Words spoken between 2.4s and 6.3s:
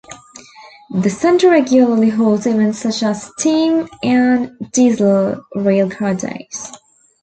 events such as steam and diesel railcar